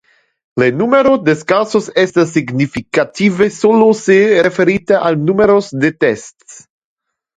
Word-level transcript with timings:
Le 0.61 0.67
numero 0.77 1.11
de 1.27 1.35
casos 1.51 1.89
es 2.03 2.13
significative 2.31 3.51
solo 3.59 3.91
si 4.01 4.19
referite 4.49 4.95
al 5.11 5.23
numero 5.29 5.59
de 5.85 5.91
tests. 6.07 6.61